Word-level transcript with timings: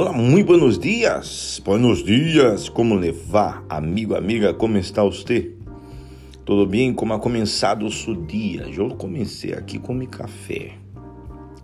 Olá, 0.00 0.14
muito 0.14 0.46
buenos 0.46 0.78
dias, 0.78 1.60
buenos 1.62 2.02
dias, 2.02 2.70
como 2.70 2.94
levar, 2.94 3.62
amigo, 3.68 4.14
amiga, 4.14 4.54
como 4.54 4.78
está 4.78 5.04
você? 5.04 5.52
Tudo 6.42 6.64
bem? 6.64 6.94
Como 6.94 7.12
ha 7.12 7.18
começado 7.18 7.84
o 7.84 7.90
seu 7.90 8.14
dia? 8.14 8.62
Eu 8.62 8.88
comecei 8.96 9.52
aqui 9.52 9.78
com 9.78 10.06
café. 10.06 10.72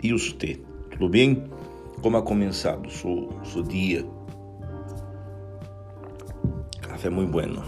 E 0.03 0.13
você? 0.13 0.61
Tudo 0.91 1.09
bem? 1.09 1.45
Como 2.03 2.19
ha 2.19 2.23
começado 2.23 2.89
o 2.89 2.91
seu, 2.91 3.33
seu 3.43 3.63
dia? 3.63 4.05
Café 6.83 7.09
muito 7.09 7.33
bueno. 7.33 7.63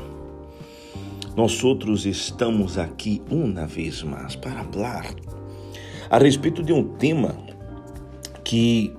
Nós 1.35 1.65
outros 1.65 2.05
estamos 2.05 2.77
aqui 2.77 3.23
uma 3.31 3.67
vez 3.67 4.03
mais 4.03 4.37
para 4.37 4.65
falar 4.65 5.15
a 6.11 6.19
respeito 6.19 6.63
de 6.63 6.75
um 6.75 6.85
tema 6.85 7.35
que 8.45 8.98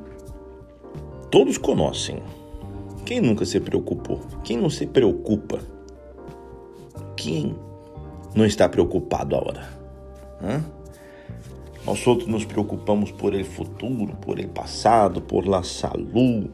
todos 1.30 1.58
conhecem. 1.58 2.22
Quem 3.06 3.22
nunca 3.22 3.46
se 3.46 3.60
preocupou? 3.60 4.20
Quem 4.44 4.58
não 4.58 4.70
se 4.70 4.86
preocupa? 4.86 5.60
Quem 7.16 7.56
não 8.36 8.46
está 8.46 8.70
preocupado 8.70 9.36
agora? 9.36 9.68
Hã? 10.42 10.64
Nós 11.86 12.06
outros 12.06 12.28
nos 12.28 12.46
preocupamos 12.46 13.12
por 13.12 13.34
ele 13.34 13.44
futuro, 13.44 14.16
por 14.18 14.38
ele 14.38 14.48
passado, 14.48 15.22
por 15.22 15.48
la 15.48 15.64
saúde, 15.64 16.52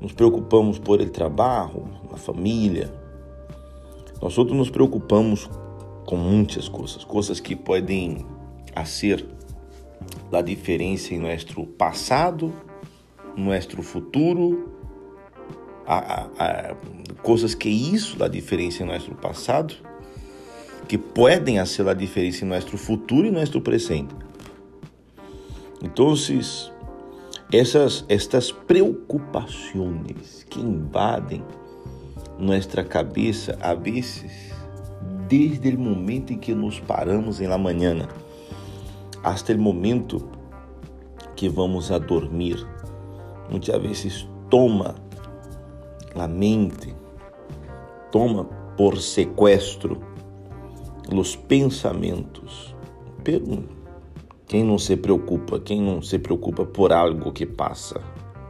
nos 0.00 0.12
preocupamos 0.12 0.78
por 0.78 1.00
ele 1.00 1.10
trabalho, 1.10 1.84
a 2.12 2.16
família. 2.16 2.92
Nós 4.20 4.36
outros 4.36 4.56
nos 4.56 4.70
preocupamos 4.70 5.48
com 6.04 6.16
muitas 6.16 6.68
coisas, 6.68 7.04
coisas 7.04 7.40
que 7.40 7.56
podem 7.56 8.26
ser 8.84 9.24
a 10.30 10.42
diferença 10.42 11.14
em 11.14 11.18
nosso 11.18 11.64
passado, 11.64 12.52
nosso 13.36 13.82
futuro, 13.82 14.72
a, 15.86 15.96
a, 15.96 16.22
a, 16.38 16.74
coisas 17.22 17.54
que 17.54 17.68
isso 17.68 18.22
a 18.22 18.28
diferença 18.28 18.82
em 18.82 18.86
nosso 18.86 19.12
passado, 19.14 19.74
que 20.88 20.98
podem 20.98 21.58
fazer 21.58 21.88
a 21.88 21.94
diferença 21.94 22.44
em 22.44 22.48
nosso 22.48 22.76
futuro 22.76 23.26
e 23.26 23.30
nosso 23.30 23.60
presente. 23.60 24.14
Então, 25.82 26.14
essas 27.52 28.04
estas 28.08 28.50
preocupações 28.50 30.44
que 30.48 30.60
invadem 30.60 31.44
nossa 32.38 32.82
cabeça, 32.82 33.56
a 33.60 33.74
vezes, 33.74 34.52
desde 35.28 35.74
o 35.74 35.78
momento 35.78 36.32
em 36.32 36.38
que 36.38 36.54
nos 36.54 36.80
paramos 36.80 37.40
em 37.40 37.46
la 37.46 37.58
manhã, 37.58 38.08
até 39.22 39.54
o 39.54 39.58
momento 39.58 40.28
que 41.36 41.48
vamos 41.48 41.90
a 41.90 41.98
dormir, 41.98 42.66
muitas 43.50 43.80
vezes 43.80 44.28
toma 44.50 44.94
a 46.14 46.28
mente, 46.28 46.94
toma 48.10 48.44
por 48.76 48.98
sequestro 48.98 50.00
os 51.12 51.36
pensamentos. 51.36 52.74
Quem 54.46 54.62
não 54.62 54.78
se 54.78 54.96
preocupa, 54.96 55.58
quem 55.58 55.80
não 55.80 56.02
se 56.02 56.18
preocupa 56.18 56.64
por 56.64 56.92
algo 56.92 57.32
que 57.32 57.46
passa 57.46 58.00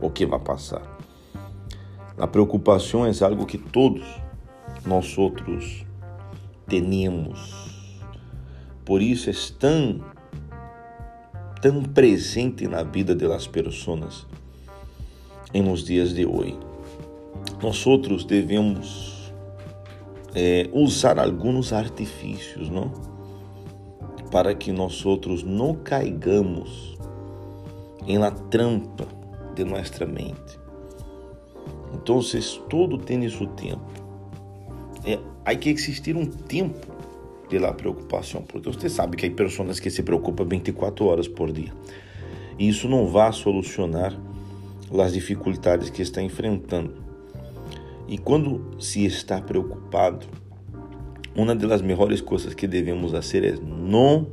ou 0.00 0.10
que 0.10 0.26
vai 0.26 0.40
passar. 0.40 0.82
A 2.18 2.26
preocupação 2.26 3.06
é 3.06 3.10
algo 3.24 3.46
que 3.46 3.58
todos 3.58 4.04
nós 4.84 5.16
outros 5.16 5.84
temos. 6.66 7.64
Por 8.84 9.00
isso 9.00 9.30
é 9.30 9.32
tão 9.58 10.00
tão 11.60 11.82
presente 11.82 12.68
na 12.68 12.82
vida 12.82 13.14
das 13.14 13.46
pessoas 13.46 14.26
em 15.54 15.62
nos 15.62 15.84
dias 15.84 16.12
de 16.12 16.26
hoje. 16.26 16.58
Nós 17.62 17.86
outros 17.86 18.24
devemos 18.24 19.32
é, 20.34 20.68
usar 20.72 21.18
alguns 21.18 21.72
artifícios, 21.72 22.68
não? 22.68 22.90
para 24.30 24.52
que 24.52 24.72
nós 24.72 25.06
outros 25.06 25.44
não 25.44 25.76
caigamos 25.76 26.98
em 28.04 28.18
la 28.18 28.32
trampa 28.32 29.06
de 29.54 29.62
nossa 29.62 30.04
mente. 30.04 30.58
Então, 31.94 32.20
tudo 32.68 32.98
tem 32.98 33.30
seu 33.30 33.46
tempo. 33.46 33.80
É, 35.06 35.20
há 35.44 35.54
que 35.54 35.70
existir 35.70 36.16
um 36.16 36.26
tempo 36.26 36.88
de 37.48 37.58
la 37.60 37.72
preocupação, 37.72 38.42
porque 38.42 38.68
você 38.68 38.88
sabe 38.88 39.16
que 39.16 39.24
há 39.24 39.30
pessoas 39.30 39.78
que 39.78 39.88
se 39.88 40.02
preocupam 40.02 40.44
24 40.44 41.06
horas 41.06 41.28
por 41.28 41.52
dia. 41.52 41.72
E 42.58 42.68
isso 42.68 42.88
não 42.88 43.06
vai 43.06 43.32
solucionar 43.32 44.12
as 44.98 45.12
dificuldades 45.12 45.90
que 45.90 46.02
está 46.02 46.20
enfrentando. 46.22 46.94
E 48.06 48.18
quando 48.18 48.76
se 48.80 49.04
está 49.04 49.40
preocupado, 49.40 50.26
uma 51.34 51.54
das 51.54 51.82
melhores 51.82 52.20
coisas 52.20 52.54
que 52.54 52.66
devemos 52.66 53.12
fazer 53.12 53.44
é 53.44 53.56
não 53.60 54.28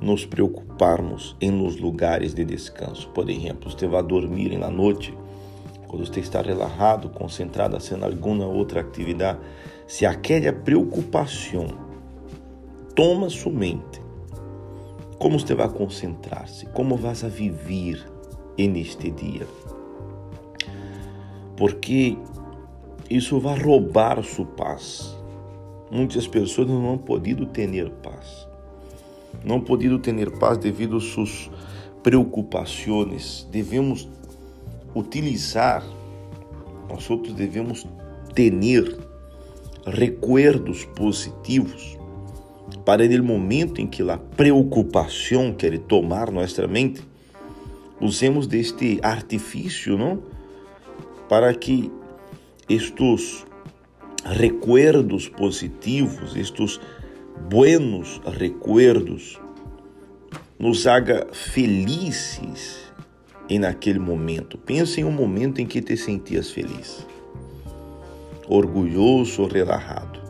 nos 0.00 0.24
preocuparmos 0.24 1.36
em 1.40 1.50
nos 1.50 1.76
lugares 1.76 2.32
de 2.32 2.44
descanso. 2.44 3.08
Por 3.10 3.28
exemplo, 3.28 3.70
você 3.70 3.86
vai 3.86 4.02
dormir 4.02 4.56
na 4.56 4.70
noite, 4.70 5.14
quando 5.86 6.06
você 6.06 6.20
está 6.20 6.40
relaxado, 6.40 7.10
concentrado, 7.10 7.78
fazendo 7.78 8.04
alguma 8.04 8.46
outra 8.46 8.80
atividade, 8.80 9.40
se 9.86 10.06
aquela 10.06 10.52
preocupação 10.52 11.66
toma 12.94 13.28
sua 13.28 13.52
mente, 13.52 14.00
como 15.18 15.38
você 15.38 15.54
vai 15.54 15.68
concentrar-se? 15.68 16.64
Como 16.66 16.96
vas 16.96 17.24
a 17.24 17.28
viver 17.28 18.02
neste 18.68 19.10
dia? 19.10 19.46
Porque 21.56 22.16
isso 23.08 23.38
vai 23.38 23.58
roubar 23.58 24.22
sua 24.22 24.46
paz 24.46 25.20
Muitas 25.90 26.28
pessoas 26.28 26.68
não 26.68 26.92
han 26.92 26.98
podido 26.98 27.44
ter 27.46 27.90
paz. 27.90 28.46
Não 29.44 29.60
podido 29.60 29.98
ter 29.98 30.30
paz 30.38 30.56
devido 30.56 30.96
às 30.96 31.02
suas 31.02 31.50
preocupações. 32.00 33.46
Devemos 33.50 34.08
utilizar, 34.94 35.84
nós 36.88 37.10
outros 37.10 37.34
devemos 37.34 37.84
ter 38.34 38.52
recuerdos 39.84 40.84
positivos 40.84 41.98
para 42.84 43.08
no 43.08 43.24
momento 43.24 43.80
em 43.80 43.86
que 43.86 44.08
a 44.08 44.16
preocupação 44.16 45.52
quer 45.52 45.76
tomar 45.80 46.30
nossa 46.30 46.68
mente, 46.68 47.02
usemos 48.00 48.46
deste 48.46 48.98
artifício, 49.02 49.96
não? 49.98 50.22
Para 51.28 51.54
que 51.54 51.90
estes 52.68 53.44
recuerdos 54.24 55.28
positivos, 55.28 56.36
estes 56.36 56.80
buenos 57.48 58.20
recuerdos, 58.38 59.40
nos 60.58 60.86
haga 60.86 61.26
felizes 61.32 62.92
em 63.48 63.64
aquele 63.64 63.98
momento. 63.98 64.58
Pensa 64.58 65.00
em 65.00 65.04
um 65.04 65.10
momento 65.10 65.60
em 65.60 65.66
que 65.66 65.80
te 65.80 65.96
sentias 65.96 66.50
feliz, 66.50 67.06
orgulhoso 68.46 69.46
relaxado. 69.46 70.20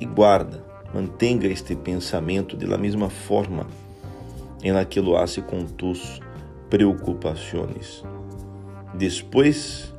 E 0.00 0.06
guarda, 0.06 0.64
mantenha 0.94 1.46
este 1.46 1.76
pensamento 1.76 2.56
de 2.56 2.66
la 2.66 2.78
mesma 2.78 3.08
forma 3.08 3.66
em 4.62 4.84
que 4.86 5.00
lo 5.00 5.16
hace 5.16 5.40
com 5.42 5.64
tus 5.64 6.20
preocupações. 6.70 8.02
Depois 8.94 9.92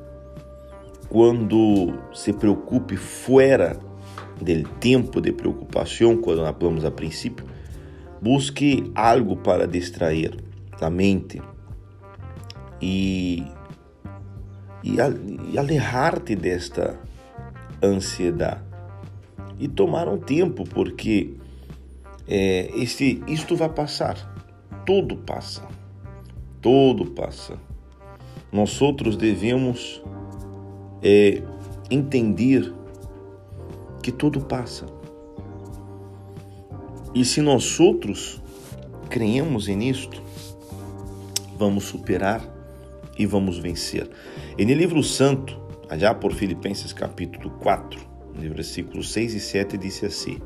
quando 1.11 1.93
se 2.13 2.31
preocupe 2.31 2.95
fora 2.95 3.77
do 4.39 4.69
tempo 4.79 5.19
de 5.19 5.33
preocupação, 5.33 6.15
quando 6.15 6.41
falamos 6.57 6.85
a 6.85 6.89
princípio, 6.89 7.45
busque 8.21 8.89
algo 8.95 9.35
para 9.35 9.67
distrair 9.67 10.41
a 10.79 10.89
mente 10.89 11.41
e, 12.81 13.43
e, 14.81 14.95
e 15.51 15.59
alejar-te 15.59 16.33
desta 16.33 16.97
ansiedade 17.83 18.61
e 19.59 19.67
tomar 19.67 20.07
um 20.07 20.17
tempo, 20.17 20.63
porque 20.63 21.33
é, 22.25 22.71
este, 22.73 23.21
isto 23.27 23.57
vai 23.57 23.67
passar, 23.67 24.15
tudo 24.85 25.17
passa, 25.17 25.67
tudo 26.61 27.07
passa. 27.07 27.59
Nós 28.51 28.81
outros 28.81 29.17
devemos 29.17 30.01
é 31.01 31.41
entender 31.89 32.71
que 34.03 34.11
tudo 34.11 34.41
passa. 34.41 34.85
E 37.13 37.25
se 37.25 37.41
nós 37.41 37.79
outros 37.79 38.41
cremos 39.09 39.67
nisto, 39.67 40.21
vamos 41.57 41.85
superar 41.85 42.41
e 43.17 43.25
vamos 43.25 43.57
vencer. 43.57 44.09
E 44.57 44.65
no 44.65 44.73
livro 44.73 45.03
santo, 45.03 45.59
allá 45.89 46.13
por 46.13 46.33
Filipenses 46.33 46.93
capítulo 46.93 47.49
4, 47.59 47.99
no 48.35 48.41
versículos 48.53 49.11
6 49.11 49.33
e 49.33 49.39
7, 49.39 49.77
disse 49.77 50.05
assim: 50.05 50.39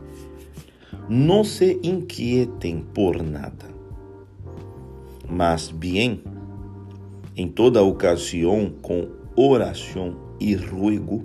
Não 1.07 1.43
se 1.43 1.79
inquietem 1.83 2.81
por 2.81 3.21
nada, 3.21 3.74
mas 5.29 5.69
bem 5.69 6.23
em 7.35 7.47
toda 7.47 7.83
ocasião 7.83 8.73
com 8.81 9.09
oração 9.35 10.15
e 10.39 10.55
ruego, 10.55 11.23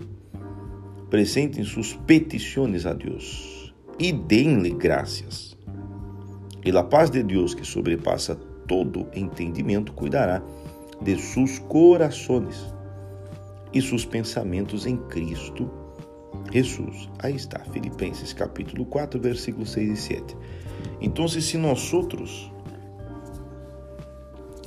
apresentem 1.06 1.64
suas 1.64 1.92
petições 1.92 2.86
a 2.86 2.92
Deus 2.92 3.72
e 3.98 4.12
deem-lhe 4.12 4.70
graças. 4.70 5.56
E 6.64 6.76
a 6.76 6.82
paz 6.82 7.10
de 7.10 7.22
Deus, 7.22 7.54
que 7.54 7.64
sobrepassa 7.64 8.34
todo 8.66 9.06
entendimento, 9.14 9.92
cuidará 9.92 10.42
de 11.00 11.18
seus 11.18 11.58
corações 11.58 12.74
e 13.72 13.80
seus 13.80 14.04
pensamentos 14.04 14.86
em 14.86 14.96
Cristo 14.96 15.70
Jesus. 16.52 17.08
Aí 17.18 17.36
está, 17.36 17.60
Filipenses 17.72 18.32
capítulo 18.32 18.84
4, 18.86 19.20
versículos 19.20 19.70
6 19.72 19.90
e 19.90 19.96
7. 19.96 20.36
Então, 21.00 21.26
se 21.28 21.56
nós 21.56 21.92
outros 21.92 22.50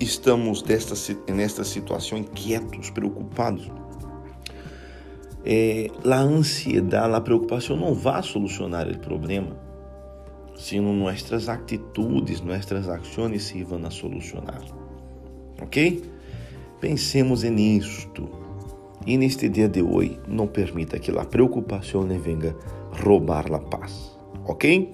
estamos 0.03 0.61
desta, 0.61 0.93
nesta 1.31 1.63
situação 1.63 2.17
inquietos, 2.17 2.89
preocupados, 2.89 3.69
é, 5.45 5.89
a 6.05 6.19
ansiedade, 6.19 7.13
a 7.13 7.21
preocupação 7.21 7.75
não 7.75 7.93
vai 7.93 8.21
solucionar 8.23 8.87
o 8.87 8.97
problema, 8.99 9.57
sino 10.55 10.93
nossas 10.93 11.49
atitudes, 11.49 12.41
nossas 12.41 12.87
ações 12.87 13.43
se 13.43 13.63
vão 13.63 13.85
a 13.85 13.89
solucionar. 13.89 14.61
Ok? 15.61 16.01
Pensemos 16.79 17.43
nisto. 17.43 18.29
E 19.05 19.17
neste 19.17 19.49
dia 19.49 19.67
de 19.67 19.81
hoje, 19.81 20.17
não 20.27 20.47
permita 20.47 20.97
que 20.97 21.11
a 21.11 21.25
preocupação 21.25 22.07
lhe 22.07 22.17
venha 22.17 22.55
roubar 23.03 23.51
a 23.53 23.59
paz. 23.59 24.17
Ok? 24.45 24.93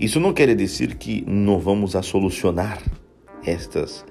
Isso 0.00 0.18
não 0.18 0.32
quer 0.32 0.54
dizer 0.56 0.96
que 0.96 1.24
não 1.28 1.60
vamos 1.60 1.94
a 1.94 2.02
solucionar 2.02 2.82
estas 3.44 4.04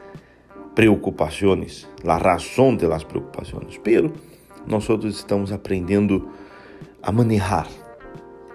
preocupações, 0.75 1.87
a 2.05 2.17
razão 2.17 2.75
de 2.75 2.85
las 2.85 3.03
preocupações, 3.03 3.79
pero 3.83 4.11
nós 4.67 4.87
estamos 5.05 5.51
aprendendo 5.51 6.29
a 7.01 7.11
manejar 7.11 7.67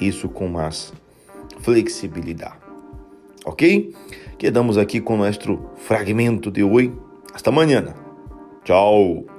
isso 0.00 0.28
com 0.28 0.48
mais 0.48 0.92
flexibilidade. 1.60 2.56
Ok? 3.44 3.94
Quedamos 4.38 4.78
aqui 4.78 5.00
com 5.00 5.16
nosso 5.16 5.58
fragmento 5.76 6.50
de 6.50 6.62
hoje. 6.62 6.92
Hasta 7.34 7.50
amanhã. 7.50 7.94
Tchau. 8.64 9.33